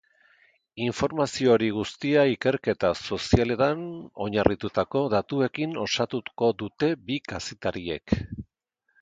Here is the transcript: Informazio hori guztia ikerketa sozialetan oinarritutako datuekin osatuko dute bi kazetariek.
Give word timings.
Informazio 0.83 1.51
hori 1.55 1.67
guztia 1.75 2.23
ikerketa 2.35 2.91
sozialetan 3.17 3.83
oinarritutako 4.25 5.03
datuekin 5.17 5.77
osatuko 5.85 6.51
dute 6.65 6.91
bi 7.11 7.21
kazetariek. 7.35 8.19